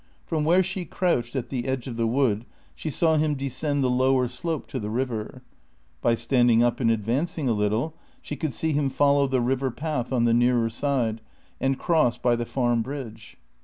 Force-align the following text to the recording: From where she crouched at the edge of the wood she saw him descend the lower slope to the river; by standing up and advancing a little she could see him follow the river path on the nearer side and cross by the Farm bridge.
From 0.25 0.43
where 0.43 0.63
she 0.63 0.83
crouched 0.83 1.35
at 1.35 1.49
the 1.49 1.67
edge 1.67 1.85
of 1.85 1.95
the 1.95 2.07
wood 2.07 2.45
she 2.73 2.89
saw 2.89 3.17
him 3.17 3.35
descend 3.35 3.83
the 3.83 3.87
lower 3.91 4.27
slope 4.27 4.65
to 4.69 4.79
the 4.79 4.89
river; 4.89 5.43
by 6.01 6.15
standing 6.15 6.63
up 6.63 6.79
and 6.79 6.89
advancing 6.89 7.47
a 7.47 7.53
little 7.53 7.93
she 8.19 8.35
could 8.35 8.51
see 8.51 8.71
him 8.71 8.89
follow 8.89 9.27
the 9.27 9.41
river 9.41 9.69
path 9.69 10.11
on 10.11 10.25
the 10.25 10.33
nearer 10.33 10.71
side 10.71 11.21
and 11.59 11.77
cross 11.77 12.17
by 12.17 12.35
the 12.35 12.47
Farm 12.47 12.81
bridge. 12.81 13.37